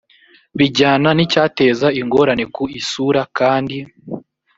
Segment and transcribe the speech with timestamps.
[0.57, 3.77] bijyana n icyateza ingorane ku isura kandi